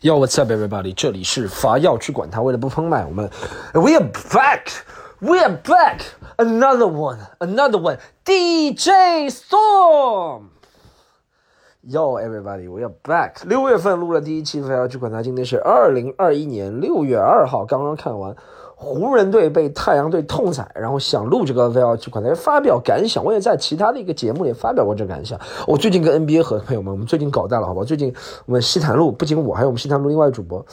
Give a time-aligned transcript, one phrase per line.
[0.00, 0.94] Yo, what's up, everybody？
[0.94, 3.30] 这里是法药去管它，为了不喷麦，我们
[3.72, 4.68] We are back,
[5.20, 6.00] we are back,
[6.36, 13.46] another one, another one, DJ Storm。Yo, everybody, we are back。
[13.46, 18.34] 六月份录了第一期法药去管它，今天是二零二一年六月二号，刚刚看完。
[18.83, 23.23] 湖人队被太阳队痛宰，然后想录这个 VL 去管他发表感想。
[23.23, 25.39] 我也在其他的一个节目里发表过这感想。
[25.67, 27.85] 我最近跟 NBA 合朋友们，我们最近搞大了，好不好？
[27.85, 28.11] 最近
[28.47, 30.65] 我们西坛路不仅我，还有我们西坛路另外主播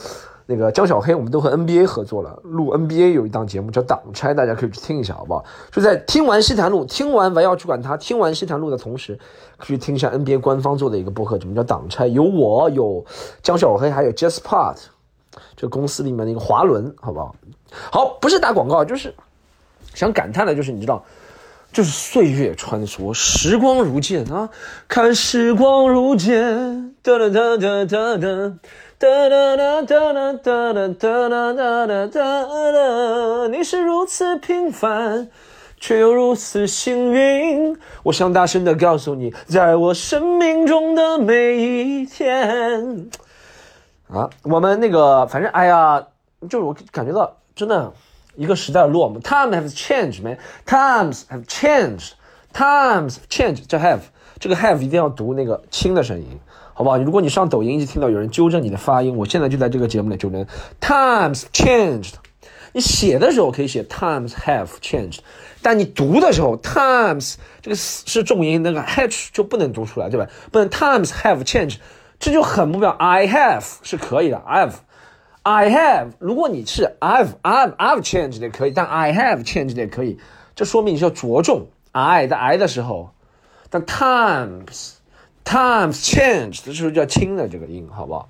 [0.47, 5.45] 那个江小黑，我们都和 NBA 合作了，录 NBA 有一档节目叫挡拆，大家可以去听一下，好不好？
[5.71, 9.19] 就在听完西坛路、听完 VL 去管他、听完西坛路的同时，
[9.59, 13.05] 可以听一下 NBA 官方做的一个播客，节目叫挡拆，有我，有
[13.43, 14.77] 江小黑，还有 JustPart。
[15.55, 17.35] 这公司里面的一个滑轮，好不好？
[17.91, 19.13] 好，不是打广告，就是
[19.93, 21.03] 想感叹的，就是你知道，
[21.71, 24.49] 就是岁月穿梭，时光如箭啊！
[24.87, 28.57] 看时光如箭，哒哒哒哒哒哒
[28.99, 33.47] 哒哒哒哒哒哒哒哒哒哒。
[33.51, 35.29] 你是如此平凡，
[35.79, 37.77] 却又如此幸运。
[38.03, 43.09] 我想大声的告诉你，在我生命中的每一天。
[44.11, 46.03] 啊，我们那个，反正哎呀，
[46.49, 47.91] 就是我感觉到真的
[48.37, 49.19] 一个时代的落幕。
[49.19, 50.37] Time have changed, man.
[50.65, 52.11] Times have changed.
[52.53, 53.63] Times change.
[53.67, 53.99] 这 have
[54.39, 56.39] 这个 have 一定要读那个轻的声音，
[56.73, 56.97] 好不好？
[56.97, 60.45] 如果你上抖音一直听到有人纠正你的发音，我现在就在这个节目里纠正。
[60.79, 62.13] Times changed.
[62.71, 65.17] 你写的时候可以写 Times have changed，
[65.61, 70.27] 但你读的时候 Times 这个是重音，那个 h 就不能读出来，对吧？
[70.49, 71.75] 不能 Times have changed。
[72.19, 72.89] 这就很不妙。
[72.91, 74.73] I have 是可以的，I have。
[75.43, 80.19] I have，如果你是 I've，I've，I've changed 也可以，但 I have changed 也可以。
[80.55, 83.11] 这说明你是要着重 I 的 I 的时候。
[83.69, 88.27] 但 times，times changed 的时候就要轻的这个音，好不好？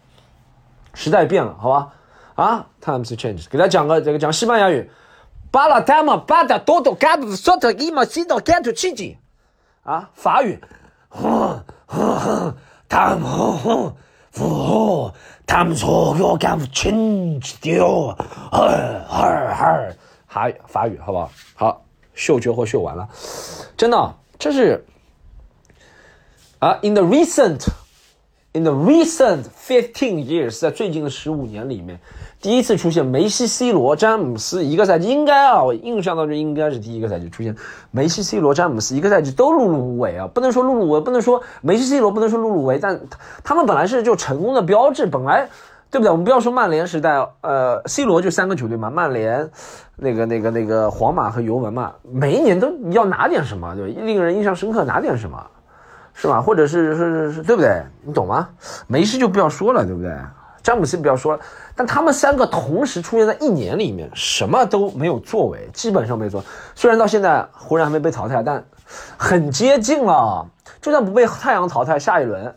[0.94, 1.94] 时代变了，好吧？
[2.36, 3.50] 啊，times changed。
[3.50, 4.90] 给大家讲个这个讲西班牙语。
[5.52, 9.18] 巴拉达玛巴达多多嘎布索特伊玛西多干图奇迹。
[9.84, 10.60] 啊，法语
[11.10, 12.56] 哼哼哼。
[12.88, 13.24] 他们
[14.36, 15.14] 哦，
[15.46, 18.16] 他们说要干不清掉，
[18.52, 18.70] 哈
[19.08, 19.88] 哈哈！
[20.28, 21.32] 法，法语，好不好？
[21.56, 23.10] 好，嗅觉或嗅完了，
[23.76, 24.86] 真的，这是
[26.60, 32.00] 啊，in the recent，in the recent fifteen years，在最近的十五年里面。
[32.42, 37.54] 第一次出现梅西、C 罗、詹姆斯一个赛季，应该啊，我印象当中应该是第一个赛季出现
[37.92, 42.98] 梅西、C 罗、詹姆斯一个赛季都碌碌无为啊，不能说碌碌无为，不能说梅西、C 罗不能说碌碌无为，但
[43.44, 45.50] 他们本来是就成功的标志，本来
[45.92, 46.12] 对不对？
[46.12, 49.50] 我们不要说曼联时代，呃，C 罗就三个球队嘛，曼联、
[49.98, 55.46] 那个、那个、那个皇马和尤文嘛，每一年都要拿点什么，对令人印象深刻，拿点什么，
[56.14, 56.40] 是吧？
[56.40, 57.84] 或者是是是，对不对？
[58.04, 58.48] 你懂吗？
[58.88, 60.16] 梅西就不要说了，对不对？
[60.62, 61.40] 詹姆斯不要说了，
[61.76, 66.44] 但他们三个同时出现在一年里面，什么都没有作为，基本上没做。
[66.76, 68.64] 虽然到现在湖人还没被淘汰，但
[69.18, 70.46] 很接近了。
[70.82, 72.56] 就算不被太阳淘汰，下一轮，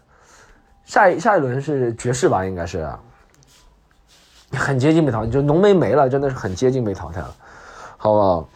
[0.85, 2.45] 下一下一轮是爵士吧？
[2.45, 2.89] 应该是，
[4.53, 7.35] 很接近被淘汰，就浓眉没了，真的是很接近被淘汰了，
[7.97, 8.49] 好不好？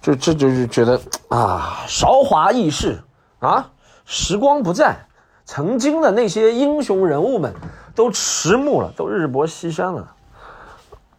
[0.00, 2.98] 就这就是觉得啊，韶华易逝
[3.40, 3.70] 啊，
[4.04, 4.96] 时光不再，
[5.44, 7.52] 曾经的那些英雄人物们。
[7.94, 10.14] 都迟暮了，都日薄西山了。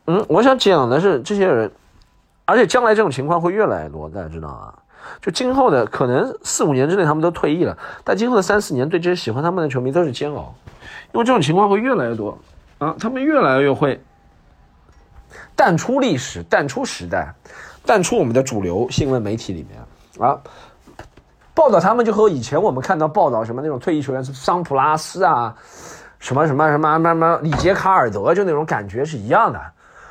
[0.06, 1.72] 嗯，我想讲的是这些人，
[2.46, 4.74] 而且将来这种情况会越来越多，大家知道啊。
[5.20, 10.54] 就今后的可能四五年之内他们都退役了，但今后的三四年对这些喜欢他们的球迷都是煎熬，
[11.14, 12.38] 因为这种情况会越来越多
[12.78, 14.00] 啊，他们越来越会
[15.56, 17.34] 淡出历史、淡出时代、
[17.84, 20.40] 淡出我们的主流新闻媒体里面啊。
[21.54, 25.56] 报道他们就和以前我们看到报道什么那种退役球员是桑普拉斯啊。
[26.22, 29.60] 什么什么什么什么什么里杰卡尔德就那种感觉是一样的，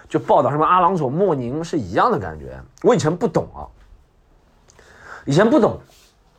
[0.08, 2.60] 就报道什么阿朗索莫宁是一样的感觉。
[2.82, 3.64] 我以前不懂啊，
[5.24, 5.80] 以前不懂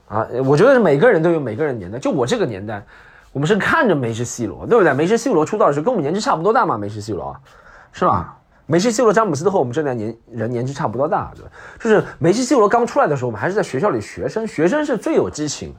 [0.09, 1.97] 啊，我觉得每个人都有每个人年代。
[1.97, 2.85] 就我这个年代，
[3.31, 4.93] 我们是看着梅西、C 罗，对不对？
[4.93, 7.33] 梅西、C 罗出道的时候跟我们年纪差不多大嘛，梅西、C 罗
[7.93, 8.37] 是吧？
[8.65, 11.51] 梅西、C 罗、詹姆斯都和我们这代年人年纪差不多大，对吧？
[11.79, 15.73] 就是梅西、C 罗刚出来的时候，我们还是在学校里学生，学生是最有激情。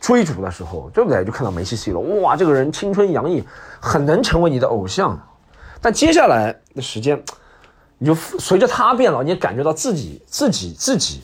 [0.00, 1.24] 追逐的时候，对不对？
[1.24, 3.44] 就看到梅西、C 罗，哇，这个人青春洋溢，
[3.80, 5.18] 很能成为你的偶像。
[5.80, 7.22] 但接下来的时间，
[7.98, 11.22] 你就随着他变老，你也感觉到自己、自己、自己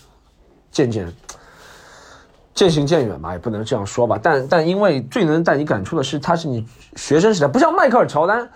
[0.71, 1.13] 渐渐
[2.55, 4.19] 渐行渐远吧，也不能这样说吧。
[4.23, 6.67] 但但因为最能带你感触的是，他是你
[6.97, 8.49] 学生时代，不像迈克尔乔丹，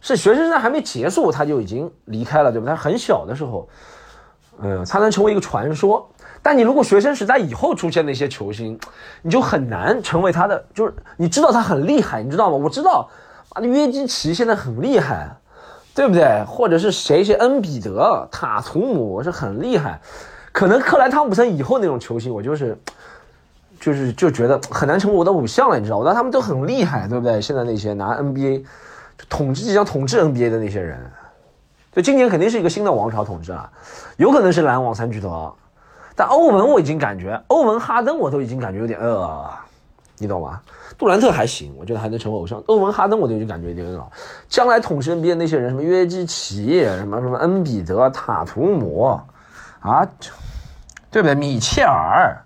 [0.00, 2.70] 是学生时代还没结束他就已经离开了，对不对？
[2.70, 3.68] 他很小的时候，
[4.60, 6.08] 嗯，他能成为一个传说。
[6.44, 8.78] 但你如果学生时代以后出现的一些球星，
[9.22, 12.56] 你就很难成为他的，就是你知道他很厉害，你知道吗？
[12.56, 13.08] 我知道，
[13.48, 15.28] 啊，约基奇现在很厉害，
[15.94, 16.44] 对不对？
[16.46, 19.98] 或者是谁谁恩比德、塔图姆是很厉害，
[20.52, 22.78] 可能克莱汤普森以后那种球星，我就是。
[23.80, 25.98] 就是就觉得很难成为我的偶像了，你知道？
[25.98, 27.38] 我但他们都很厉害，对不对？
[27.38, 28.64] 现在那些拿 NBA
[29.28, 30.98] 统治即将统治 NBA 的那些人，
[31.92, 33.70] 就今年肯定是一个新的王朝统治了，
[34.16, 35.52] 有可能是篮网三巨头啊。
[36.16, 39.50] 但欧文我已经感觉，欧文哈登我都已经感觉有点呃，
[40.18, 40.60] 你懂吗？
[40.96, 42.62] 杜兰特还行，我觉得还能成为偶像。
[42.66, 44.08] 欧文哈登我都已经感觉有点老。
[44.48, 49.20] 将来统治 NBA 那些人，什么约基奇，什么什么恩比德、塔图姆，
[49.80, 50.06] 啊，
[51.10, 51.34] 对不对？
[51.34, 52.40] 米切尔。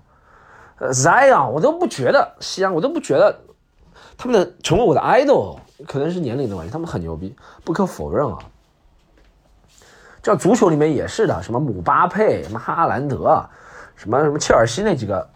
[0.79, 3.37] 呃，Zion，我都不觉得西安，我都不觉得
[4.17, 8.39] 他们的成为我的 idol，可能是年龄的问题，他们很牛逼，不可否认啊。
[10.23, 13.45] 这足球里面也是的，什么姆巴佩，什么哈兰德，
[13.99, 15.29] 什么什么切尔西那几个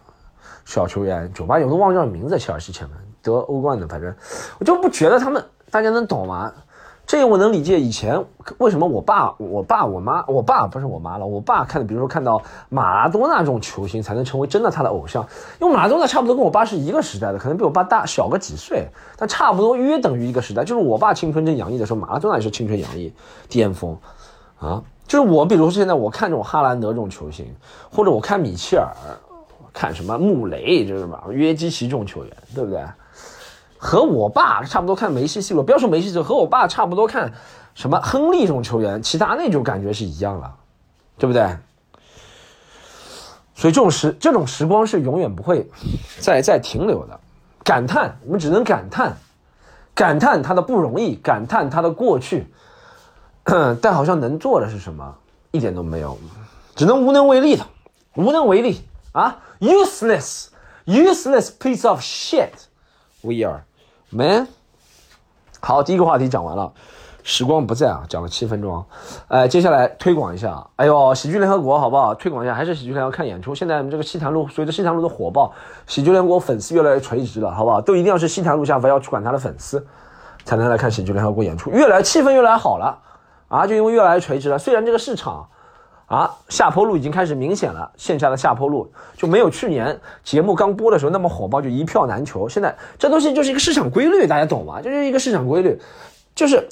[0.64, 4.14] 小球员，九八年我都忘叫名字，切尔西前面得欧冠的，反正
[4.60, 6.52] 我就不觉得他们，大家能懂吗？
[7.04, 8.24] 这我能理解，以前
[8.58, 15.26] 为什么我爸、我爸、我妈、我爸不是我妈了，我爸看，比如说看到马拉多纳这种球星才能成为真的他的偶像，
[15.60, 18.86] 因为马拉多纳差不多跟我爸是一个时代的，可能比我爸大小个几岁，
[19.16, 20.62] 但差不多约等于一个时代。
[20.62, 23.12] 就是我爸青春正洋溢的时候，马拉多纳也是青春洋溢
[23.48, 23.98] 巅峰，
[24.60, 24.82] 啊，
[25.12, 27.54] 就是我，比如说现在我看这种哈兰德这种球星，
[27.90, 28.88] 或者我看米切尔，
[29.70, 32.82] 看什么穆雷，就是吧，约基奇这种球员，对不对？
[33.76, 37.30] 和我爸差不多看梅西、C 罗，不要说梅西，就和我爸差不多看
[37.74, 40.54] 什么亨利这种球员，其他那就感觉是一样了，
[41.18, 41.46] 对不对？
[43.54, 45.68] 所以这种时这种时光是永远不会
[46.20, 47.20] 再再停留的，
[47.62, 49.18] 感叹我们只能感叹，
[49.94, 52.46] 感叹他的不容易，感叹他的过去，
[53.82, 55.14] 但好像能做的是什么，
[55.50, 56.16] 一点都没有，
[56.74, 57.64] 只能无能为力的，
[58.14, 63.64] 无能为力啊，useless，useless piece of shit，we are。
[64.10, 64.46] Man，
[65.60, 66.72] 好，第一个话题讲完了，
[67.22, 68.84] 时光不再啊，讲了七分钟，
[69.28, 72.14] 哎，接下来推广一下，哎呦，喜剧联合国好不好？
[72.14, 73.54] 推广一下，还是喜剧联合看演出。
[73.54, 75.50] 现在我们这个西坛路，随着西坛路的火爆，
[75.86, 77.80] 喜剧联合国粉丝越来越垂直了，好不好？
[77.80, 79.86] 都一定要是西坛路下方要去管他的粉丝，
[80.44, 82.98] 才能来看喜剧联合国演出，越来气氛越来好了
[83.52, 84.58] 啊，就因为越来越垂直了。
[84.58, 85.46] 虽然这个市场。
[86.06, 92.46] 啊，下坡路已经开始明显了，线下的下坡路就没有去年节目刚播的时候那么火爆，就一票难求。
[92.46, 94.82] 现在这东西就是一个市场规律，大家懂吗？
[94.82, 95.80] 就是一个市场规律，
[96.34, 96.68] 就是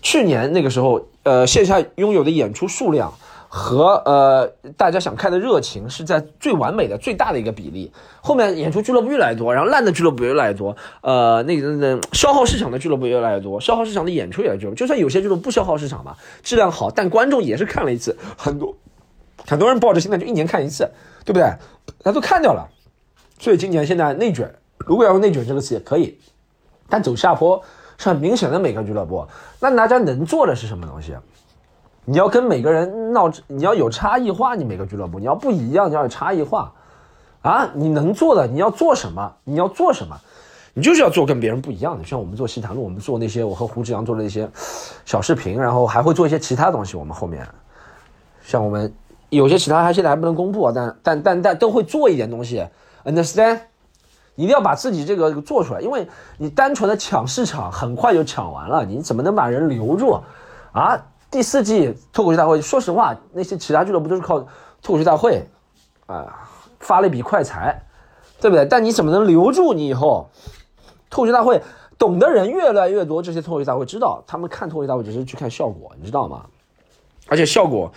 [0.00, 3.12] 去年那个时候，呃，线下拥有的演出数量。
[3.54, 4.46] 和呃，
[4.78, 7.92] 大家想看的热情是在最完美的、最大的一个比例。
[8.22, 18.74] 后面演出俱乐部越来越多，然后烂的俱乐部越来越多，呃，那个那消耗市场的俱乐部越来越多，消耗市场的演出也就就算有些俱乐部不消耗市场吧，质量好，但观众也是看了一次，很多
[19.46, 20.90] 很多人抱着心态就一年看一次，
[21.26, 21.52] 对不对？
[22.02, 22.66] 他都看掉了，
[23.38, 26.18] 所以今年现在内卷，如果要用内卷这个词也可以，
[26.88, 27.62] 但走下坡
[27.98, 29.26] 是很明显的，每个俱乐部，
[29.60, 31.14] 那大家能做的是什么东西？
[32.04, 34.54] 你要跟每个人闹，你要有差异化。
[34.54, 36.72] 你每个俱乐部你要不一样，你要有差异化，
[37.42, 39.32] 啊，你能做的你要做什么？
[39.44, 40.16] 你要做什么？
[40.74, 42.04] 你就是要做跟别人不一样的。
[42.04, 44.48] 像我们做西坛路，我们做那些，我和胡志阳做的那些
[45.04, 46.96] 小视频，然后还会做一些其他东西。
[46.96, 47.46] 我们后面，
[48.42, 48.92] 像我们
[49.28, 52.66] 有些其他，还现在还不能公布，但但但但都会做一点东西。
[53.04, 53.60] Understand？
[54.34, 56.08] 一定要把自己这个做出来，因为
[56.38, 58.82] 你单纯的抢市场，很快就抢完了。
[58.84, 60.18] 你怎么能把人留住？
[60.72, 60.98] 啊？
[61.32, 64.38] 第四季脱口秀大会，说实话，那些其他俱乐部都是靠
[64.82, 65.48] 脱口秀大会，
[66.04, 66.46] 啊，
[66.78, 67.82] 发了一笔快财，
[68.38, 68.66] 对不对？
[68.66, 70.28] 但你怎么能留住你以后？
[71.08, 71.62] 脱口秀大会
[71.96, 76.44] 懂的人越来越多，这些脱口秀大会知道，他们看脱口秀大会只是去看效果，你知道吗？
[77.28, 77.90] 而且效果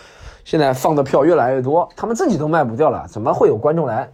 [0.46, 4.10] 现在放的票越来越多，他们自己都卖不掉了，怎么会有观众来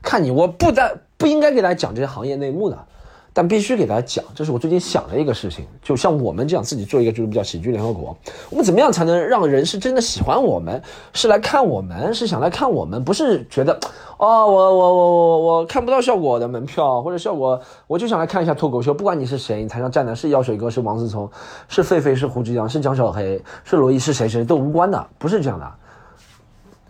[0.00, 0.30] 看你？
[0.30, 2.86] 我不在不应该给大家讲这些行业内幕的。
[3.36, 5.66] 但必须给大家讲，这是我最近想的一个事情。
[5.82, 8.16] 就像我们这样自己做一个俱乐部叫喜剧联合国，
[8.48, 10.80] 我们怎么样才能让人是真的喜欢我们，
[11.12, 13.76] 是来看我们，是想来看我们，不是觉得，
[14.18, 18.94] 哦，我我我我我看不到效果的门票或者效果，我就想来看一下脱口秀。
[18.94, 21.28] 不管你是谁，你台上站的是药水哥，是王思聪，
[21.68, 25.72] 是狒狒，是胡志阳，是蒋小黑，是罗毅，是谁谁都无关的，不是这样的，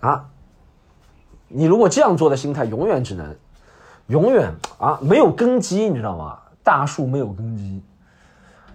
[0.00, 0.26] 啊，
[1.48, 3.34] 你如果这样做的心态，永远只能。
[4.08, 6.38] 永远啊，没有根基，你知道吗？
[6.62, 7.82] 大树没有根基。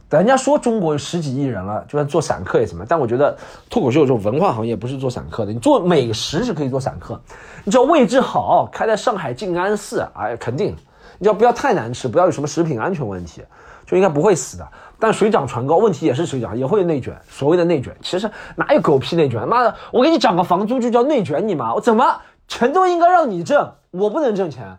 [0.09, 2.83] 人家说中国有十几亿人了，就算做散客也怎么？
[2.87, 3.37] 但我觉得
[3.69, 5.53] 脱口秀这种文化行业不是做散客的。
[5.53, 7.21] 你做美食是可以做散客，
[7.63, 10.75] 你只要位置好，开在上海静安寺，哎，肯定。
[11.19, 13.43] 你只要不要太难吃，不要有什么食品安全问题，
[13.85, 14.67] 就应该不会死的。
[14.97, 17.15] 但水涨船高，问题也是水涨，也会内卷。
[17.29, 19.47] 所谓的内卷，其实哪有狗屁内卷？
[19.47, 21.75] 妈的，我给你涨个房租就叫内卷你吗？
[21.75, 24.75] 我怎么钱都应该让你挣，我不能挣钱。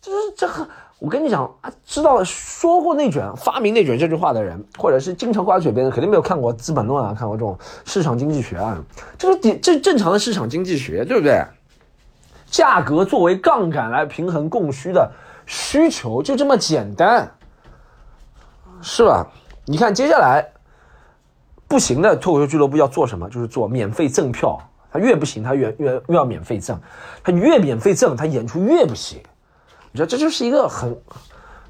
[0.00, 0.66] 就是这很
[0.98, 8.82] 我跟你讲啊，知道说过内卷、发明内卷这句话的人，或者是经常挂嘴边的，肯定没有看过《资本论》啊，看过这种市场经济学啊，
[9.16, 11.40] 这是底这正常的市场经济学，对不对？
[12.50, 15.12] 价格作为杠杆来平衡供需的
[15.46, 17.30] 需求，就这么简单，
[18.82, 19.24] 是吧？
[19.66, 20.44] 你看接下来
[21.68, 23.28] 不行的脱口秀俱乐部要做什么？
[23.28, 24.58] 就是做免费赠票，
[24.90, 26.80] 他越不行，他越越越要免费赠，
[27.22, 29.20] 他越免费赠，他演出越不行。
[29.92, 30.96] 你知道，这就是一个很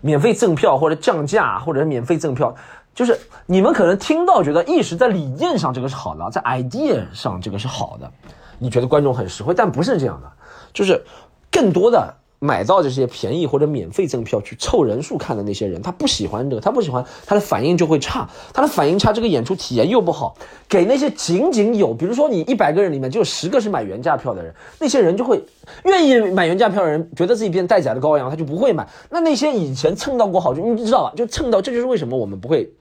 [0.01, 2.55] 免费赠票或者降价或者免费赠票，
[2.95, 8.11] 就是你们可能听到觉得意识在理念上这个是好的，在 idea 上这个是好的，
[8.59, 10.33] 你觉得观众很实惠，但不是这样的，
[10.73, 11.03] 就是
[11.51, 20.37] 更多的买到这些便宜或者免费赠票去凑人数看的那些人，他不喜欢这个，他不喜欢，他的反应就会差，他的反应差，这个演出体验又不好，
[20.69, 25.43] 给那些仅仅有，比如说你一百个人里面就有十个是买原价票的人，那些人就会
[25.85, 28.89] 愿意买原价票的人，觉得自己变待宰的羔羊，他就不会买。
[29.11, 31.13] 那那些以前蹭到过好处，你知道吧？
[31.17, 32.73] 就蹭到，这就是为什么我们不会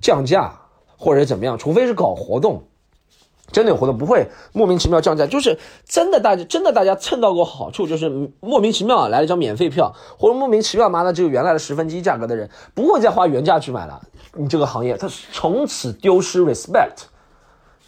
[0.00, 0.52] 降价
[0.96, 2.64] 或者怎么样，除非是搞活动。
[3.52, 14.00] 真的有活动不会莫名其妙降价，就是真的大家真的大家蹭到过好处，就是莫名其妙来了一张免费票，或者莫名其妙妈的只有原来的十分之一价格的人，不会再花原价去买了。
[14.34, 17.04] 你这个行业它从此丢失 respect，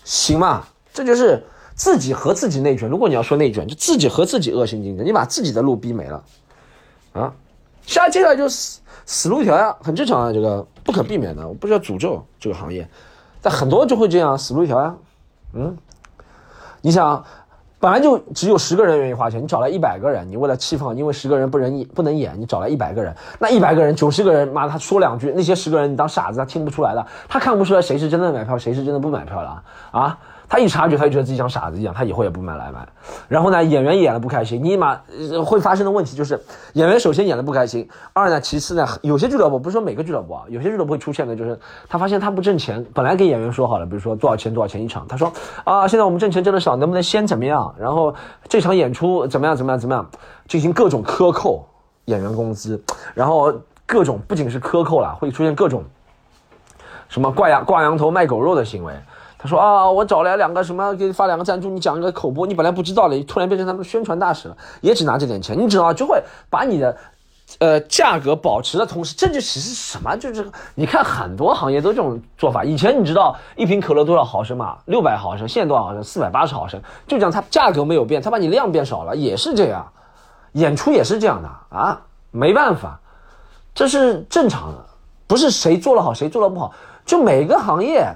[0.04, 0.64] 行吗？
[0.94, 2.88] 这就是自己和自己内卷。
[2.88, 6.24] 如果你要说内卷，就自己和自己恶性竞争，你把自己的路逼没了
[7.12, 7.32] 啊！
[7.84, 12.88] 下接下来就死死路一条呀，很正常啊，这个不可避免的，我不是要诅咒这个行业，
[13.42, 14.94] 但很多就会这样死路一条呀。
[15.54, 15.76] 嗯，
[16.82, 17.24] 你想，
[17.80, 29.62] 本来就只有十个人愿意花钱，你找来一百个人，你为了气氛，因为十个人不能不能演，你找来一百个人，那一百个人九十个人，妈他说两句，那些十个人你当傻子，他听不出来的，他看不出来谁是真的买票，谁是真的不买票的
[29.98, 30.18] 啊。
[30.48, 32.88] 他一察觉，他就觉得自己像傻子一样，他以后也不买来买。
[33.28, 34.98] 然后呢，演员演的不开心，你妈
[35.44, 36.40] 会发生的问题就是，
[36.72, 45.30] 演员首先演的不开心，二呢，其次呢，有些俱乐部不是说每个俱乐部啊，有些俱乐部会出现的，就是他发现他不挣钱，本来给演员说好了，比如说多少钱多少钱一场，他说
[45.64, 47.74] 啊，现在我们挣钱挣的少，能不能先怎么样？
[47.78, 48.14] 然后
[48.48, 50.10] 这场演出怎么样怎么样怎么样，
[50.48, 51.66] 进行各种克扣
[52.06, 53.52] 演员工资，然后
[53.84, 55.84] 各种不仅是克扣了，会出现各种
[57.08, 58.94] 什么挂羊挂羊头卖狗肉的行为。
[59.38, 66.96] 他说啊，我找来两个什么，给你发两个赞助，你讲一个口播，你本来不知道的，突然变成他们宣传大使了，也只拿这点钱，你知道就会把你的，
[67.60, 72.64] 呃，价格保持的同时，这就其实什么，就是你看很多行业都这种做法。
[72.64, 74.76] 以前你知道一瓶可乐多少毫升吗？
[74.86, 76.02] 六百毫升，现在多少毫升？
[76.02, 79.86] 四百八十毫升，就讲，它价格没有变，它把你量变少了，也是这样，
[80.54, 82.00] 演出也是这样的啊，
[82.32, 82.98] 没办法，
[83.72, 84.84] 这是正常的，
[85.28, 86.72] 不是谁做了好谁做了不好，
[87.06, 88.12] 就每个行业。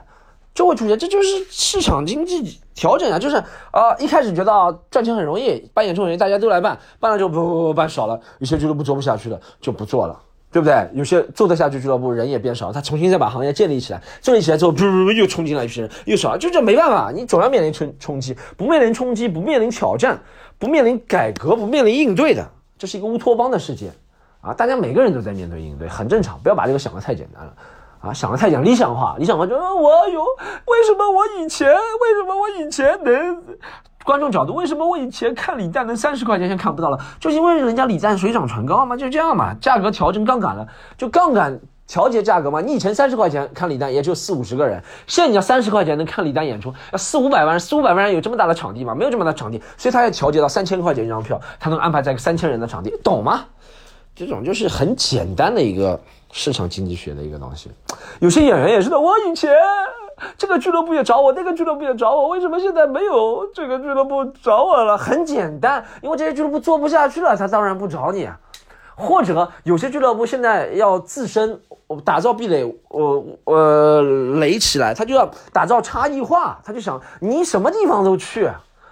[0.55, 3.19] 就会出现，这就是市场经济调整啊！
[3.19, 3.37] 就是
[3.71, 10.91] 啊，一开始觉得啊赚钱很容易，办演出容易，大家都来办，办了就不不不办少了，有些俱乐部做不下去了就不做了，对不对？
[10.93, 20.21] 有些做得下去俱乐部人也变少，他重新再把行业建立起来，建立起来之后，不不不又冲进来一批人，又少了，就这没办法，你总要面临冲冲击，不面临冲击，不面临挑战，
[20.59, 23.91] 不面临改革，不面临应对的，这是一个乌托邦的世界
[24.43, 24.53] 啊！
[24.53, 27.55] 大家每个人都在面对应对，很正常，不要把这个想得太简单了。
[28.03, 30.21] 啊，想的太讲理想化，理想化就我有
[30.67, 33.43] 为什么我以前为什么我以前能
[34.05, 40.67] 观众角度为什么我以前看李诞能三十块钱现在看不到了，就因为人家李诞水涨船高嘛，就这样嘛，价格调整杠杆了，
[40.99, 42.61] 就杠杆调节价格嘛。
[42.61, 48.93] 你以前三十块钱看李诞也就四五十个人，现在你要三十块钱能看李诞演出，要四五百万，四五百万人有这么大的场地吗？
[48.97, 53.45] 没有这么大场地，所以他要调节到三千块钱一张票，他能安排在三千人的场地，懂吗？
[54.17, 56.01] 这种就是很简单的一个。
[56.33, 57.71] 市场经济学的一个东西，
[58.19, 58.99] 有些演员也是的。
[58.99, 59.55] 我以前
[60.39, 64.97] 这个俱乐部也找我，那个俱乐部也找我，为什么现在没有这个俱乐部找我了？
[64.97, 68.27] 很简单，因为这些俱乐部做不下去了，他当然不找你。
[68.95, 71.61] 或者有些俱乐部现在要自身
[72.05, 74.03] 打造壁垒，呃呃
[74.39, 78.49] 垒起来，他就要打造差异化，他就想你什么地方都去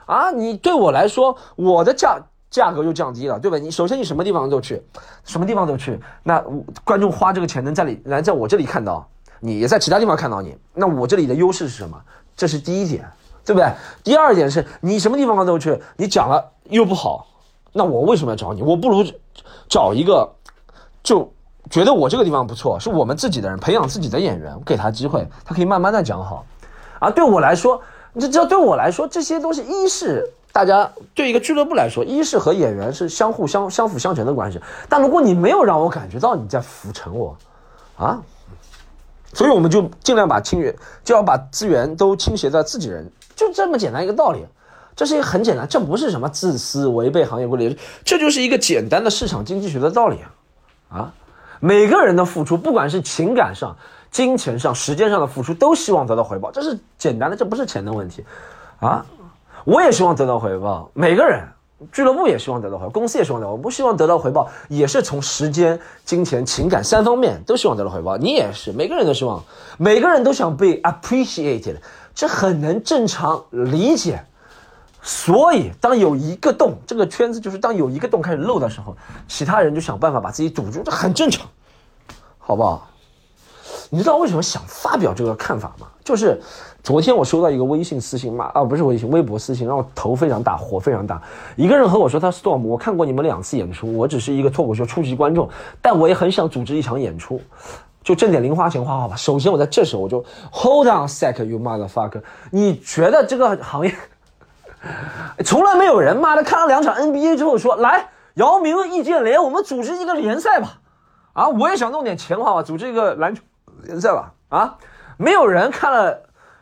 [0.06, 2.18] 啊，你对我来说，我的价。
[2.50, 3.56] 价格又降低了，对吧？
[3.56, 4.82] 你首先你什么地方都去，
[5.24, 6.42] 什么地方都去，那
[6.82, 9.06] 观众花这个钱能在里来在我这里看到，
[9.38, 11.96] 你也在其他地方看到你，那我这里的优势是什么？
[12.36, 13.08] 这是第一点，
[13.44, 13.72] 对不对？
[14.02, 17.26] 第二点是你什么地方都去，你讲了又不好，
[17.72, 18.62] 那我为什么要找你？
[18.62, 19.04] 我不如
[19.68, 20.28] 找一个
[21.04, 21.32] 就
[21.70, 26.44] 觉得我这个地方不错，是我们自己的人培养自己的演员，给他机会，他可以慢慢的讲好。
[26.98, 27.80] 啊，对我来说，
[28.12, 30.28] 你知道对我来说这些东西，一是。
[30.52, 34.60] 大家对一个俱乐部来说，一是和演员是相互相相辅相成的关系。
[34.88, 37.36] 但如果你没有让我感觉到你在扶持我，
[37.96, 38.20] 啊，
[39.32, 44.44] 所以我们就尽量把清源，就要把资源都倾斜在自己人，就这么简单一个道理。
[44.96, 50.18] 这是一个很简单，这不是什么自私、违背行业规律，这就是一个简单的市场经济学的道理
[50.90, 50.98] 啊！
[50.98, 51.14] 啊，
[51.58, 53.74] 每个人的付出，不管是情感上、
[54.10, 58.22] 金钱上、时间上的付出，都希望得到回报，这是简单的，这不是钱的问题，
[58.80, 59.06] 啊，
[59.64, 61.46] 我也希望得到回报，每个人。
[61.92, 68.18] 俱乐部也希望得到回报，公司也希望得到，我不希望得到回报，也是从时间、金钱、情感三方面都希望得到回报。
[68.18, 69.42] 你也是，每个人都希望，
[69.78, 71.76] 每个人都想被 appreciated，
[72.14, 74.22] 这很能正常理解。
[75.00, 78.94] 所以，当有一个洞，这个圈子就是当有一个洞开始漏的时候，
[79.26, 81.48] 其他人就想办法把自己堵住，这很正常，
[82.36, 82.89] 好不好？
[83.90, 85.88] 你知道为什么想发表这个看法吗？
[86.04, 86.40] 就是
[86.82, 91.20] 昨天我收到一个微信私信，骂啊不是微信，微博私信，让我头非常大，火非常大。
[91.56, 95.48] 一个人和我说他 Storm，我看过你们两次演出，我只是一个脱口秀初级观众，
[95.82, 97.40] 但我也很想组织一场演出，
[98.04, 99.16] 就挣点零花钱花花吧。
[99.16, 103.92] 首先我在这时候我就 Hold on sec，you motherfucker，你觉得这个行业
[105.44, 110.78] 从来没有人妈的看了两场 NBA 之后说来姚明和易建联，我们组织一个联赛吧？
[111.32, 113.42] 啊，我也想弄点钱花花，组织一个篮球。
[114.00, 114.76] 在吧，啊，
[115.16, 116.18] 没有人看了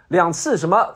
[0.08, 0.86] 两次什么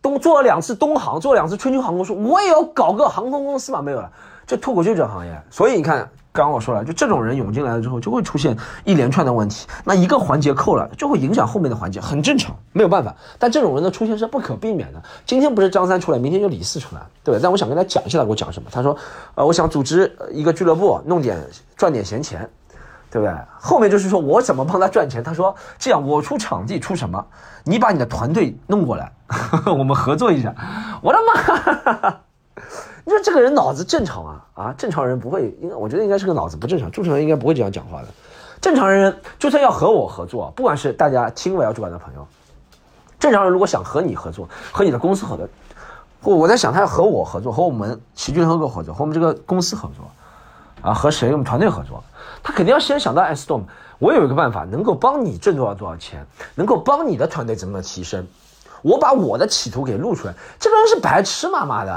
[0.00, 3.82] 东做了两次东航，做了两次春秋航空，说我也要搞个航空公司嘛？
[3.82, 4.10] 没有了，
[4.46, 9.66] 这脱口秀这行业，所以你看，刚刚我说了，就这种人涌进来了之后，就会出现一连串的问题。
[9.84, 13.14] 那一个环节扣了，就会影响后面的环节，很正常，没有办法。
[13.38, 15.02] 但这种人的出现是不可避免的。
[15.26, 17.40] 今天不是张三出来，明天就李四出来，对吧？
[17.42, 18.68] 但我想跟他讲一下，给我讲什么？
[18.70, 18.96] 他说，
[19.34, 21.36] 呃，我想组织一个俱乐部，弄点
[21.76, 22.48] 赚点闲钱。
[23.10, 23.34] 对不对？
[23.58, 25.22] 后面就是说我怎么帮他赚钱？
[25.22, 27.24] 他说这样，我出场地出什么？
[27.64, 29.12] 你把你的团队弄过来，
[29.66, 30.54] 我们合作一下。
[31.02, 32.20] 我的妈！
[33.04, 34.44] 你说这个人脑子正常啊？
[34.54, 36.90] 啊，正常人不会，应该我觉得应该是个脑子不正常。
[36.90, 38.08] 正常人应该不会这样讲话的。
[38.60, 42.26] 正常人就算要和我合作，不管是大家听我要主管的朋友，
[43.18, 45.48] 正常人如果想和你合作，和你的公司合作，
[46.20, 52.02] 或我在想他要和我合作，和我们齐聚合个合作，和我们这个公司合作，啊，和谁我们团队合作？
[52.48, 53.64] 他肯定要先想到 S Storm，
[53.98, 58.26] 我有一个办法能够帮你挣多少多少钱，能够帮你的团队怎么提升。
[58.80, 61.66] 我把我的企图给露出来，这个人是白痴妈？
[61.66, 61.92] 妈的，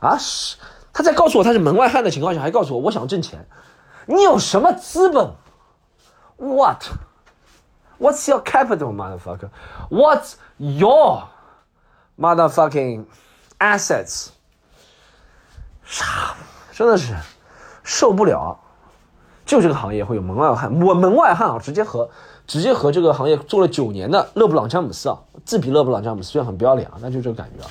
[0.00, 0.56] 啊是，
[0.92, 3.46] 他在告诉我他是门外汉的情况下，还告诉我我想挣钱，
[4.06, 5.30] 你有什么资本
[6.38, 11.28] ？What？What's your capital, motherfucker？What's your
[12.18, 13.04] motherfucking
[13.60, 14.30] assets？
[15.84, 16.34] 傻，
[16.74, 17.14] 真的是
[17.84, 18.58] 受不了。
[19.48, 22.10] 就这个行业会有门外汉，我门外汉啊，直接和
[22.46, 27.70] 直接和这个行业做了九年的勒布朗詹姆斯啊，自比勒布朗詹姆斯，虽然很不要脸啊，那就这个感觉啊，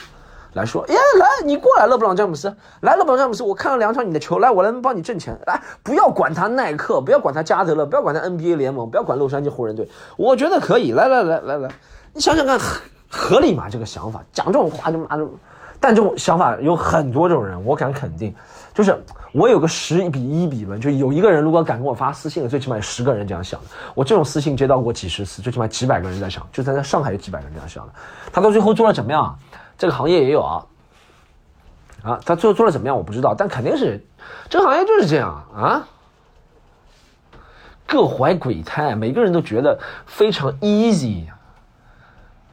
[0.53, 9.87] 来说，耶，来你过来，勒布朗詹姆斯，来勒布朗詹姆斯，我看了两场你的球，来我能帮你挣钱，来不要管他耐克，不要管他加德勒，不要管他 NBA 联盟，不要管洛杉矶湖人队，
[10.17, 11.69] 我觉得可以，来来来来来，
[12.11, 12.59] 你想想看，
[13.07, 13.65] 合理吗？
[13.69, 15.23] 这个想法讲这种话就妈的，
[15.79, 18.33] 但这种想法有很多这种人，我敢肯定。
[18.77, 18.95] 就是
[19.31, 23.67] 我有个十比一比论，就有一个人如果敢跟我发私信，最起码有十个人这样想的。
[23.95, 27.93] 我这种私信接到过几十次，最起码几百个人在想，就在在上海有几百个人这样想的。
[28.31, 29.35] 他到最后做了怎么样？
[29.79, 30.65] 这个行业也有啊，
[32.03, 32.95] 啊，他最后做了怎么样？
[32.95, 33.99] 我不知道，但肯定是
[34.47, 35.87] 这个行业就是这样啊，
[37.87, 41.23] 各怀鬼胎，每个人都觉得非常 easy，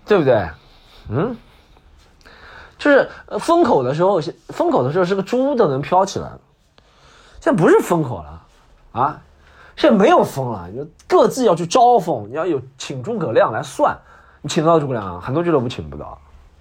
[0.07, 0.49] 对不对？
[1.11, 1.37] 嗯。
[2.85, 3.09] 就是
[3.41, 6.29] 风口的时候，风口的时候是个猪都能飘起来
[7.41, 8.43] 现在不是风口了，
[8.93, 9.23] 啊，
[9.75, 13.97] 现在没有风了，就各自要去招风，你要有请诸葛亮来算，
[14.43, 16.19] 你请得到诸葛亮，很多俱乐部请不到，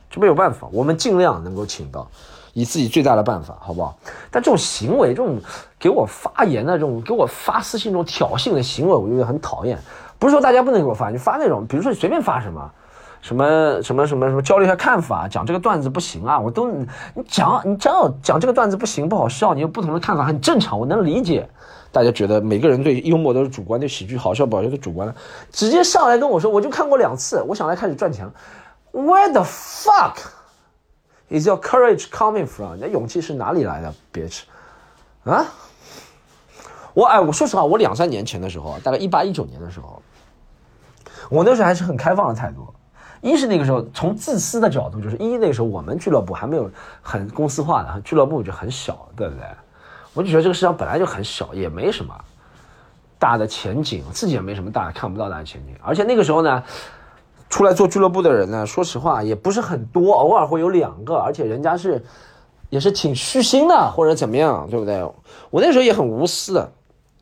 [0.09, 2.07] 就没有办法，我们尽量能够请到，
[2.53, 3.97] 以自己最大的办法，好不好？
[4.31, 5.41] 但这种行为，这种
[5.77, 9.77] 给我发言的这种，给我发私信这种挑衅的行为，我觉得很讨厌。
[10.17, 12.71] 不是说大家不能给我发，你发那种，比如说你随便发什么。
[13.23, 16.85] 什么什么什么什么交流一下看法，讲这个段子不行啊，我都你
[17.25, 21.49] 讲你讲讲这个段子不行不好笑，你有不同的看法很正常，我能理解。
[21.89, 25.15] 大家觉得每个人对幽默都是主观，对喜剧好笑不好笑都主观的，
[25.51, 28.29] 直接上来跟我说，我就看过两次，我想来开始赚钱。
[28.91, 30.17] Where the fuck
[31.29, 32.75] is your courage coming from？
[32.75, 34.41] 你的勇气是哪里来的，bitch？
[35.23, 35.45] 啊？
[36.93, 40.01] 我哎，我说实话，我两三年前的时候，大概一八一九年的时候，
[41.29, 42.67] 我那时候还是很开放的态度。
[43.23, 46.69] 一是那个时候从自私的角度，就是一那个时候我们俱乐部还没有
[47.01, 49.45] 很公司化的，俱乐部就很小，对不对？
[50.13, 52.13] 我就觉得这个市场本来就很小，也没什么
[53.17, 55.73] 大的前景，自己也没什么大看不到大的前景。
[55.81, 56.61] 而且那个时候呢，
[57.49, 62.03] 出来做俱乐部的人呢，说实话也不是很多，偶尔会有两个，而且人家是
[62.69, 65.01] 也是挺虚心的或者怎么样，对不对？
[65.49, 66.69] 我那时候也很无私的，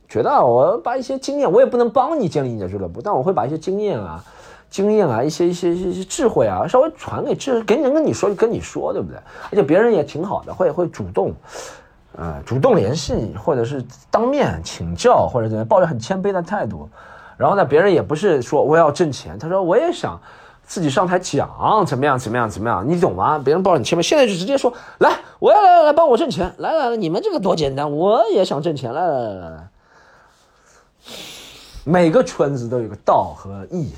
[0.10, 4.26] 觉得我把一些经验，我也不能帮你建立你的俱乐部，但我会把一些经验啊。
[4.72, 9.18] 经验啊，一些一些一些智慧啊，稍微传给这给人跟你说就跟你说，对不对？
[9.52, 11.34] 而且别人也挺好的，会会主动，
[12.16, 16.90] 呃，主动联系你，或者是当面请教，或者怎么样，抱着很谦卑的态度。
[17.36, 20.18] 然后呢，别人也不是说我要挣钱，他说我也想
[20.64, 23.38] 自己上台讲，怎么样，怎么样，怎么样，你懂吗？
[23.44, 29.68] 别人抱着你谦卑，现在就直接说来，我要来来来帮我挣钱，来来来，你们这个多简单，我也想挣钱，来来来来来。
[31.84, 33.92] 每个圈子都有个道和义，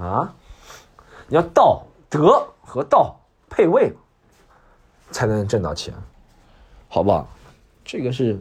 [0.00, 0.32] 啊，
[1.28, 3.16] 你要道德和道
[3.50, 3.92] 配位，
[5.10, 5.94] 才能挣到钱，
[6.88, 7.28] 好不好？
[7.84, 8.40] 这个是。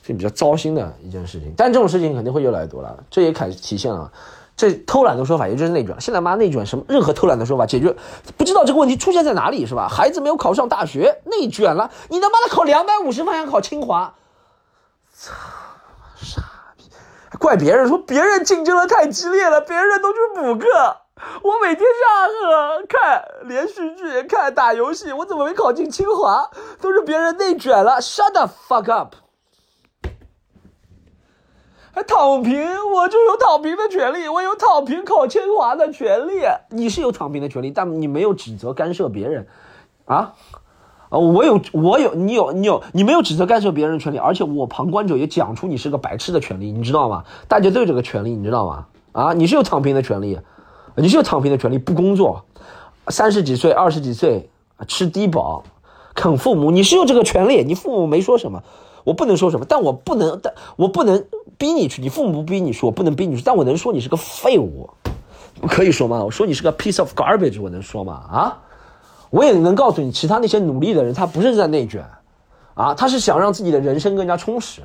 [0.00, 3.04] 这比较糟心的一件事情，但这种事情肯定会越来越多了。
[3.10, 4.10] 这也体体现了，
[4.56, 5.94] 这偷懒的说法，也就是内卷。
[6.00, 6.84] 现在妈内卷什么？
[6.88, 7.94] 任何偷懒的说法解决
[8.38, 9.86] 不知道这个问题出现在哪里是吧？
[9.86, 11.90] 孩子没有考上大学，内卷了。
[12.08, 14.14] 你他妈的考两百五十分想考清华，
[15.12, 15.34] 操，
[17.38, 20.68] 怪别人说别人竞争的太激烈了，别人都去补课，
[21.42, 26.50] 我每天下课看连续剧，看打游戏，我怎么没考进清华？
[26.80, 28.00] 都是别人内卷了。
[28.00, 29.14] Shut the fuck up！
[32.06, 36.44] 躺平，我就有躺平的权利，我有躺平考清华的权利。
[36.70, 39.48] 你是有躺平的权利，但你没有指责干涉别人，
[40.04, 40.34] 啊，
[41.08, 47.24] 啊，我有，我有，你有，你有，你没有指责干涉别人的权利，而且我旁观者也讲出你是个白痴的权利，你知道吗？
[47.48, 48.86] 大家都有这个权利，你知道吗？
[49.12, 50.38] 啊，你是有躺平的权利，
[50.96, 52.44] 你是有躺平的权利，不工作，
[53.08, 54.48] 三十几岁、二十几岁
[54.86, 55.64] 吃低保，
[56.14, 58.62] 啃父母，你是有这个权利，你父母没说什么。
[59.04, 61.24] 我不能说什么，但我不能，但我不能
[61.56, 62.02] 逼你去。
[62.02, 63.42] 你父母不逼你说，我不能逼你去。
[63.42, 64.90] 但我能说你是个废物，
[65.66, 66.22] 可以说吗？
[66.22, 68.12] 我说你是个 piece of garbage，我能说吗？
[68.30, 68.58] 啊，
[69.30, 72.04] 我也能告诉你，其他那些努力的人，他不是在内卷，
[72.74, 74.82] 啊，他是想让自己的人生更加充实，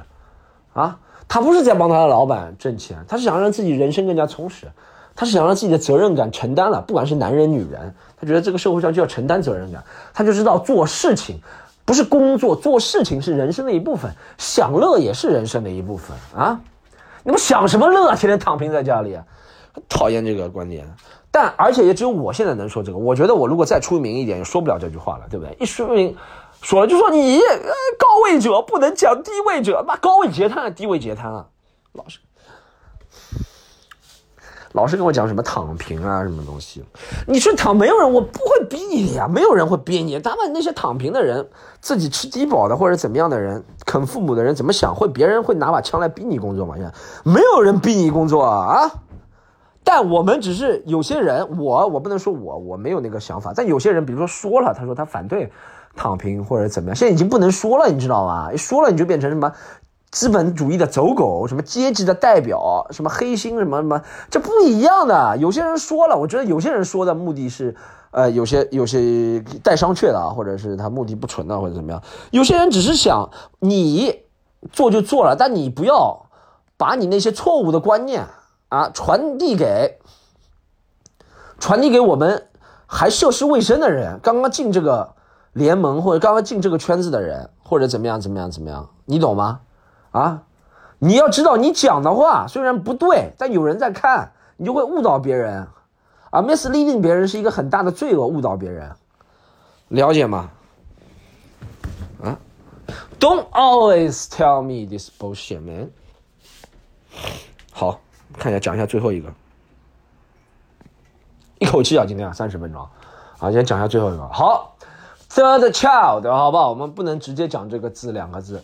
[0.73, 4.67] 啊，他不是在帮他的老板挣钱，他是想让自己人生更加充实，
[5.15, 11.39] 他是想让自己的责任感承担了，不管是男人女人，他觉得这个社会上就要承担责任感，他就知道做事情。
[11.85, 16.57] 不是工作做事情是人生的一部分，享乐也是人生的一部分啊！
[17.23, 18.15] 你们想什么乐？
[18.15, 19.19] 天天躺平在家里，
[19.89, 20.87] 讨厌这个观点。
[21.33, 22.97] 但而且也只有我现在能说这个。
[22.99, 25.57] 我觉得我如果再出名一点，也说不了这句话了，对不对？
[25.59, 26.15] 一出名，
[26.61, 31.47] 说了就说你呃高位者不能讲低位者，那高位截瘫，低位截瘫啊，
[31.93, 32.19] 老是。
[34.73, 36.83] 老是跟我讲什么躺平啊，什么东西？
[37.27, 40.19] 你说躺，没有人，我不会逼你呀，没有人会逼你。
[40.19, 41.47] 他们那些躺平的人，
[41.81, 44.93] 自己吃低保的或者怎么样的人，啃父母的人，怎么想？
[44.93, 46.75] 会别人会拿把枪来逼你工作吗？
[46.75, 46.91] 现在
[47.23, 48.91] 没有人逼你工作啊！
[49.83, 55.51] 但我们只是有些人，我我不能说我我没有那个想法，但有些人，比如说说了，他说他反对
[55.95, 58.51] 躺平或者怎么样，现在已经不能说了，你知道吗？
[58.53, 59.51] 一说了你就变成什么？
[60.11, 65.35] 资本主义的走狗，什么阶级的代表，什么黑心，什么什么，这不一样的。
[65.37, 67.75] 有些人说了，我觉得有些人说的目的是，
[68.11, 71.99] 呃，有些有些带商榷的啊，或者是他目的不纯的，或者怎么样。
[72.29, 74.19] 有些人只是想你
[74.71, 76.27] 做就做了，但你不要
[76.77, 78.23] 把你那些错误的观念
[78.73, 79.99] 啊传递给
[81.59, 82.47] 传递给我们
[82.87, 85.13] 还涉世未深的人，刚刚进这个
[85.53, 89.59] 联盟或者刚刚进这个圈子的人，或者怎么样怎么样怎么样，你懂吗？
[90.09, 90.41] 啊，
[90.97, 95.67] 你要知道，你讲的话虽然不对，但有人在看，你就会误导别人，
[96.31, 98.91] 啊，misleading 别人是一个很大的罪恶，误导别人，
[99.89, 100.49] 了解吗？
[102.23, 102.37] 啊
[103.19, 105.91] ，Don't always tell me this bullshit, man。
[107.71, 107.99] 好，
[108.37, 109.29] 看一下，讲一下最后一个，
[111.59, 112.87] 一口气啊，今天啊，三十分钟，
[113.37, 114.75] 好，先讲一下最后一个，好
[115.29, 116.69] ，third child，好不好？
[116.69, 118.63] 我们不能直接讲这个字两个字。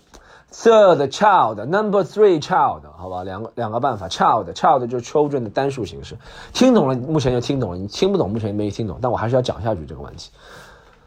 [0.51, 4.08] Third child, number three child，好吧，两个两个办法。
[4.08, 6.17] Child, child 就是 children 的单数形式。
[6.53, 7.77] 听懂了，目前就听懂了。
[7.77, 8.97] 你听不懂，目前没听懂。
[8.99, 10.32] 但我还是要讲下去这个问题。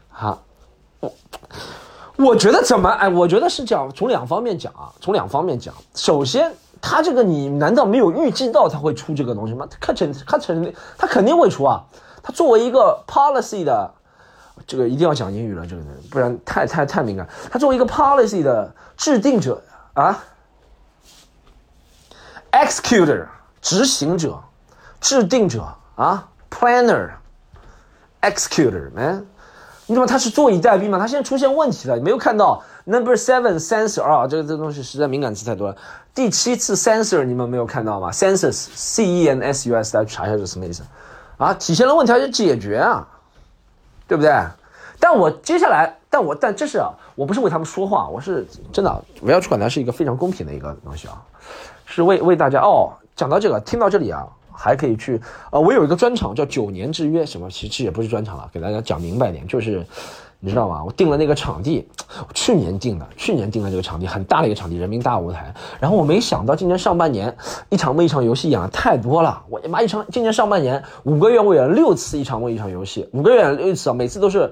[0.07, 0.41] 好，
[1.01, 1.13] 我
[2.15, 2.89] 我觉得怎么？
[2.89, 5.75] 哎，我觉得是讲从两方面讲啊，从两方面讲。
[5.93, 6.49] 首先，
[6.85, 9.65] 他这个你难道没有预计到他会出这个东西吗？
[9.79, 11.81] 他肯他肯他肯定会出啊。
[12.21, 13.89] 他作为一个 policy 的。
[14.67, 17.27] 这个一定要讲英语了，这个人，不然太太太敏感。
[17.51, 19.59] 他作为一个 policy 的制定者
[19.93, 20.23] 啊
[22.51, 23.25] ，executor
[23.61, 24.39] 执行者，
[25.01, 29.25] 制定者啊，planner，executor，man，
[29.87, 30.99] 你怎么他是坐以待毙吗？
[30.99, 35.77] 他现在出现问题了，你没有看到 number seven sensor 啊，这个这个东西实在敏感词太多了。
[36.13, 40.83] 第七次 sensor 你们没有看到吗？census，c e n s u s，来查一下是什么意思
[41.37, 41.53] 啊？
[41.53, 43.07] 体现了问题还是解决啊？
[44.07, 44.31] 对不对？
[44.99, 51.21] 但我接下来，但我但这是啊，我不是为他们说话，我是真的，我要去管它是一个非常公平的一个东西啊，
[51.85, 52.93] 是为为大家哦。
[53.15, 59.85] 讲到这个，听到这里啊，还可以去呃，我有一个专场叫九年之约，什么其实也不是专场了，给大家讲明白点，就是
[60.45, 60.83] 你知道吗？
[60.85, 61.87] 我订了那个场地，
[62.33, 65.55] 去年订的，去年订的这个场地，很大的一个场地，人民大舞台。
[65.79, 67.33] 然后我没想到今年上半年
[67.69, 74.51] 一场梦一场游戏演的太多了，我妈一场今年上半年五个月我演了六次一场梦一场游戏，五个月六次啊，每次都是，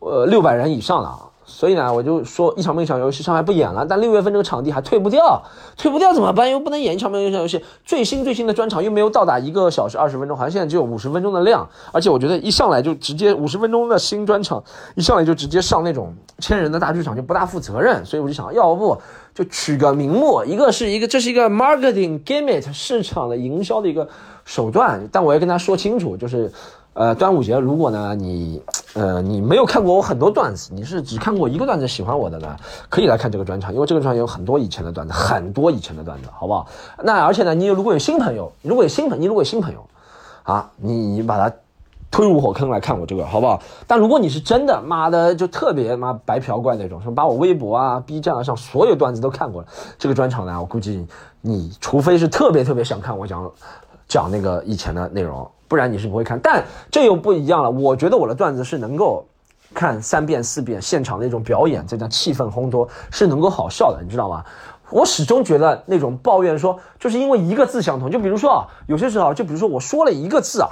[0.00, 1.29] 呃六百人以上的啊。
[1.52, 3.84] 所以呢，我就说一场没一场游戏，上海不演了。
[3.84, 5.42] 但六月份这个场地还退不掉，
[5.76, 6.50] 退不掉怎么办？
[6.50, 11.68] 又不能演一场没一场游戏，最新最新的专场又没有到达一个小时二十分钟，好像现在只有五十分钟的量。
[11.92, 14.62] 而且我觉得一上来就直接五十分钟的新专场，
[14.94, 18.02] 一上来就直接上那种千人的大剧场，就不大负责任。
[18.06, 18.96] 所以我就想要不
[19.34, 24.08] 就取个名目，一个是一个这是一个 marketing gimmick 市场的营销的一个
[24.44, 26.50] 手段，但我要跟他说清楚，就是。
[26.92, 28.60] 呃，端午节，如果呢你，
[28.94, 32.56] 呃，你没有看过我很多段子，你是只看过一个段子喜欢我的呢，
[32.88, 36.66] 可以来看这个专场，因为这个专场有很多以前的段子，很多以前的段子，好不好？
[37.04, 39.86] 那而且呢，你如果有新朋友，如果有新朋，你如果有新朋友，
[40.42, 41.54] 啊，你你把他
[42.10, 43.62] 推入火坑来看我这个，好不好？
[43.86, 51.06] 但如果你是真的，妈的就特别妈白嫖怪那种，说把我微博啊、B 站啊上所有段子都看过了，这个专场呢，我估计
[51.40, 53.48] 你除非是特别特别想看我讲
[54.08, 55.48] 讲那个以前的内容。
[55.70, 57.70] 不然你是不会看，但这又不一样了。
[57.70, 59.24] 我觉得我的段子是能够
[59.72, 64.44] 看三遍四遍，现场那种表演，这叫气氛烘托，是能够好笑的，你知道吗？
[64.90, 68.10] 我始终觉得那种抱怨说，就是因为一个字相同。
[68.10, 70.70] 就比如说啊，有些时候，就比如说我说了一个字啊，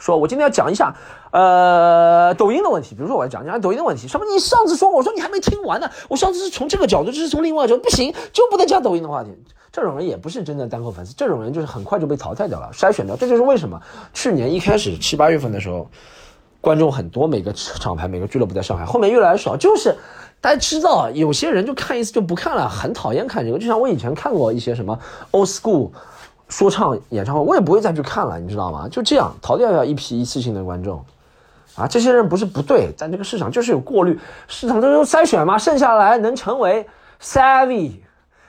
[0.00, 0.96] 说我今天要讲一下，
[1.30, 2.96] 呃，抖音的问题。
[2.96, 4.26] 比如说我要讲讲抖音的问题，什么？
[4.26, 9.30] 你上次说我说你还没听完呢，我上次是从这个角度，这是从另外一个角度，不行，就不能讲抖音的话题。
[9.76, 13.14] 这种人也不是真的单口粉丝，这种人就是很快就被淘汰掉了，筛选掉。
[13.14, 13.78] 这就是为什么
[14.14, 15.86] 去年一开始七八月份的时候，
[16.62, 19.54] 观众很多，每个厂牌、每个俱乐部在上海，后面越来越少。
[19.54, 19.94] 就是
[20.40, 23.58] 大家知道，有些人就看一次就不看了，很讨厌看这个。
[23.58, 24.98] 就像我以前看过一些什么
[25.32, 25.90] old school
[26.48, 28.88] 说唱演唱会，我也不会再去看了，你知道吗？
[28.88, 31.04] 就这样淘汰掉一批一次性的观众
[31.74, 31.86] 啊。
[31.86, 36.86] 这些人不是不对，但这个市场就是有过滤，市场中筛选嘛，剩下来能成为
[37.20, 37.92] savvy。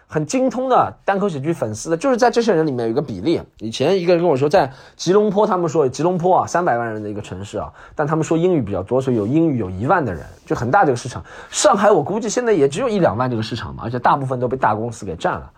[0.10, 3.42] 很精通的单口喜剧粉丝的，就是在这些人里面有一个比例。
[3.60, 11.22] 以前一个人跟我说，在吉隆坡，他们说吉隆坡啊，三百万人的一个城市啊，但他们说英语比较多，所以有英语有一万的人，就很大这个市场。
[11.50, 15.52] 上海我估计现在也只有一两万这个市场嘛，而且大部分都被大公司给占了，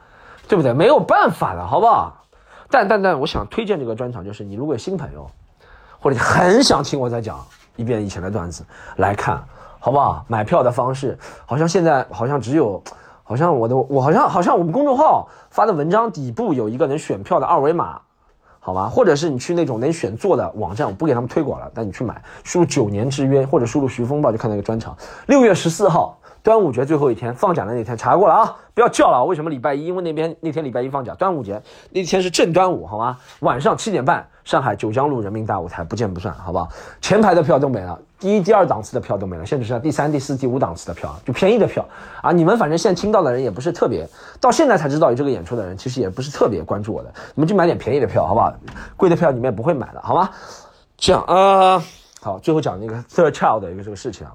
[0.48, 0.74] 对不对？
[0.74, 2.26] 没有办法的，好不好？
[2.72, 5.30] 但但但，我想推荐这个专场，就是你如果有新朋友，
[6.00, 7.40] 或者你很想听我再讲
[7.76, 9.44] 一遍以前的段子来看，
[9.78, 10.26] 好不好？
[10.28, 12.84] 买票的方式好像现在好像只有。
[13.30, 18.02] 好像我的我好像好像我们公众号发的文章底部有一个能选票的二维码，
[18.60, 18.90] 好吗？
[18.90, 26.19] 或者是你去那种能选座的网站，我不给他们推广了，但你去买，输入九年之约或者输入徐风暴就看到一个专场，六月十四号。
[26.42, 28.56] 端午节最后一天放假的那天查过了啊！
[28.74, 29.88] 不要叫了，为什么礼拜一？
[29.88, 33.18] 因为那边那天礼拜一放假，端午节那天是正端午，好吗？
[33.42, 36.70] 晚上七点半，上海九江路人民大舞台，不见不散，好不好？
[37.02, 41.86] 前排的票都没了，第一、第二档次的票都没了，现在只剩第三、第四、第五档次的票，就便宜的票
[42.22, 42.32] 啊！
[42.32, 44.08] 你们反正现在听到的人也不是特别，
[44.40, 48.54] 到现在才知道有这个演出的人，其实也不是特别关注我的，你们就买点便宜的票，好不好？
[48.96, 50.30] 贵的票你们也不会买的，好吗？
[50.96, 51.84] 这样啊，
[52.22, 54.34] 好，最后讲那个 Third Child 的一个这个事情啊，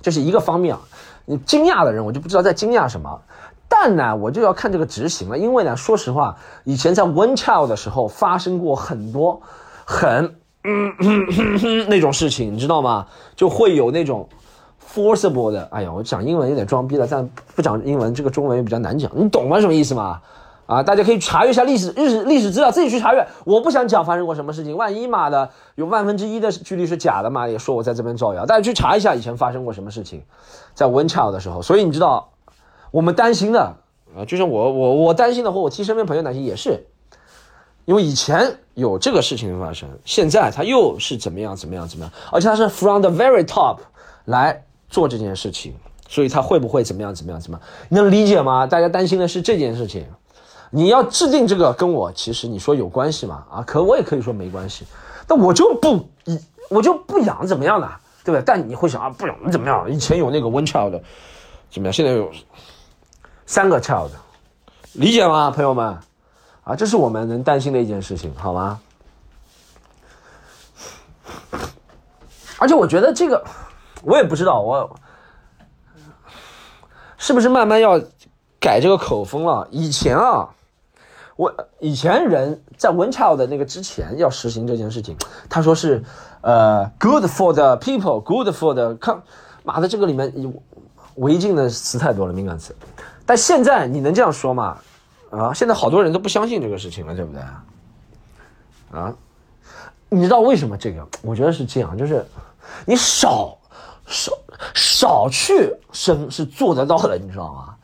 [0.00, 0.80] 这是一个方面啊。
[1.26, 3.20] 你惊讶的人，我就不知道在惊讶什么，
[3.68, 9.42] 但呢，我就要看这个执行了，因为呢，说实话，以前在 One Child 的时候发生过很多
[9.84, 10.36] 很
[11.88, 13.06] 那种事情，你知道吗？
[13.34, 14.28] 就会有那种
[14.94, 19.60] forcible 的，哎呀，我讲英文有点装逼了，但不讲英文，这个中文也比较难讲，你懂吗？
[19.60, 20.20] 什么意思吗？
[20.66, 23.26] 啊，大家可以查阅一下历史、历史、历史资料，自己去查阅。
[23.44, 28.44] 我不想讲发生过什么事情，万一妈的有万分之一的几率是假的嘛，也说我在这边造谣。
[28.44, 30.22] 大家去查一下以前发生过什么事情，
[30.74, 31.62] 在 winch 的时候。
[31.62, 32.30] 所以你知道，
[32.90, 33.76] 我们担心的
[34.16, 36.84] 啊，就像我我我担心的，或我替身边朋友担心也是，
[37.84, 43.78] 因为以前有这个事情发生，现在他又是怎么样怎么样怎么样，而且他是 from the very top
[44.24, 45.74] 来做这件事情，
[46.08, 47.68] 所以他会不会怎么样怎么样怎么样？
[47.88, 48.66] 你能理解吗？
[48.66, 50.04] 大家担心的是这件事情。
[50.70, 53.44] 你要制定这个跟我其实你说有关系吗？
[53.50, 54.84] 啊，可我也可以说没关系，
[55.26, 57.88] 但我就不以我就不养怎么样呢，
[58.24, 58.42] 对不对？
[58.44, 59.90] 但你会想啊，不养怎么样？
[59.90, 61.00] 以前有那个 one child，
[61.70, 61.92] 怎么样？
[61.92, 62.30] 现在有
[63.46, 64.10] 三个 child，
[64.94, 65.96] 理解吗，朋友们？
[66.64, 68.80] 啊，这是我们能担心的一件事情，好吗？
[72.58, 73.44] 而且我觉得这个，
[74.02, 74.98] 我也不知道我
[77.18, 78.00] 是不是慢慢要
[78.66, 79.68] 改这个口风了。
[79.70, 80.48] 以前啊。
[81.36, 85.14] 我以前人在 One Child 的那个之前要实行这件事情，
[85.50, 86.02] 他说是，
[86.40, 89.18] 呃，good for the people，good for the com，，
[89.62, 90.32] 妈的，这个里面
[91.16, 92.74] 违禁的词太多了，敏感词。
[93.26, 94.78] 但现在你能这样说吗？
[95.30, 97.42] 啊，现在好多人都不相信这个事情了，对不对？
[98.98, 99.14] 啊，
[100.08, 101.06] 你知道为什么这个？
[101.20, 102.24] 我觉得是这样，就是
[102.86, 103.58] 你少
[104.06, 104.32] 少
[104.72, 107.75] 少去生是做得到的，你知道吗？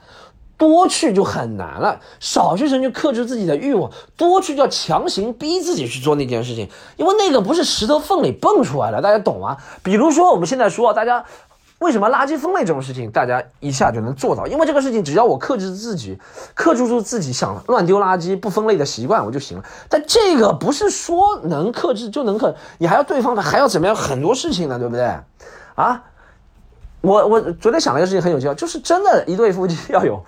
[0.62, 9.56] 多去就很难了，少去成就克制自己的欲望，多去就要强行逼自己去做那件事情，因为那个不是石头缝里蹦出来的，大家懂吗？
[9.82, 11.24] 比如说我们现在说，大家
[11.80, 14.46] 为什么垃圾分类这种事情，大家一下就能做到？
[14.46, 16.16] 因为这个事情只要我克制自己，
[16.54, 19.64] 克制住自己想乱丢垃圾不分类的习惯，我就行了。
[19.88, 23.96] 但这个不是说能克制就能克，你还要对方的，还要怎么样？
[23.96, 25.02] 很多事情呢，对不对？
[25.74, 26.04] 啊，
[27.00, 30.22] 我我昨天想了一个事情很有趣，就是真的，一对夫妻要有。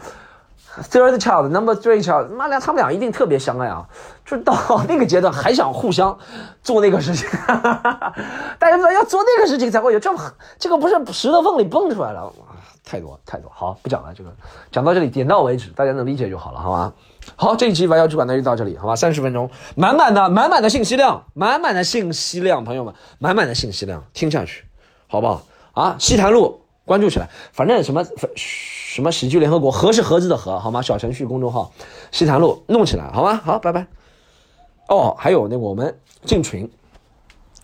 [0.82, 3.86] Third child, number three child，妈俩他们俩一定特别相爱啊！
[4.26, 4.54] 就到
[4.88, 6.18] 那个阶段还想互相
[6.62, 7.28] 做那个事情，
[8.58, 10.20] 大家说要做那个事情才会有这么
[10.58, 12.32] 这个不是石头缝里蹦出来了，
[12.84, 13.48] 太多太多。
[13.54, 14.34] 好，不讲了，这个
[14.72, 16.92] 讲到这里点到为止，大家能理解就好了，好吗？
[17.36, 18.96] 好，这一期玩摇主管呢就到这里，好吧？
[18.96, 24.64] 三十分钟，满满的满满的信息量，满满的信息量，朋友们，满满的信息量，听下去，
[25.06, 25.42] 好不好？
[25.72, 28.83] 啊，西坛路关注起来，反正什么嘘。
[28.94, 29.72] 什么喜剧联合国？
[29.72, 30.80] 合是盒子的和，好吗？
[30.80, 31.72] 小程序公众号
[32.12, 33.34] 西坛路弄起来，好吗？
[33.44, 33.84] 好，拜拜。
[34.88, 36.70] 哦，还有那个我们进群，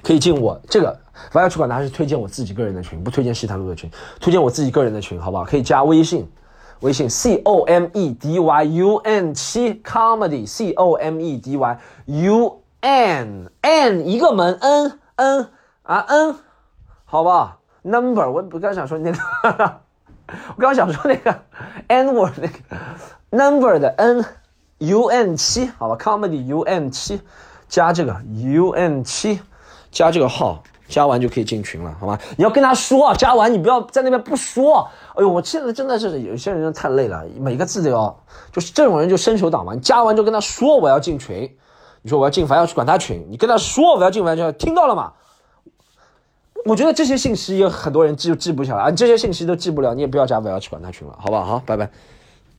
[0.03, 0.99] 可以进我这个
[1.33, 3.89] Y 出版，还是推荐我自己个人的群，不推荐西坛路的群，
[4.19, 5.45] 推荐我自己个人的群，好不好？
[5.45, 6.29] 可以加微信，
[6.81, 11.57] 微信 C O M E D Y U N 七 comedy C O M E D
[11.57, 15.49] Y U N N 一个门 N N
[15.85, 16.35] 啊 N，
[17.05, 19.81] 好吧？Number 我不刚想说那个。
[20.57, 21.43] 我刚刚想说那个
[21.89, 22.59] n word 那个
[23.31, 24.25] number 的 n
[24.79, 27.21] u n 七，好吧，comedy u n 七
[27.69, 29.41] 加这个 u n 七
[29.91, 32.19] 加这个号，加完就可以进群了，好吗？
[32.37, 34.89] 你要跟他说，加完你不要在那边不说。
[35.15, 39.75] 哎呦，我现在真的是有些人太累了，每个字都要，就是这种人就伸手党嘛。
[39.75, 41.55] 你加完就跟他说我要进群，
[42.03, 45.13] 你说我要进凡要去管他群，你跟他说我要进凡就听到了吗？
[46.65, 51.45] 我觉得这些信息有很多人记记不下来，这些信息都记不了，你也不要加，不要去管他群了，好不好？
[51.45, 51.91] 好，拜拜。